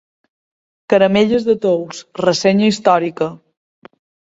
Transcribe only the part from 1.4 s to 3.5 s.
de Tous, ressenya històrica.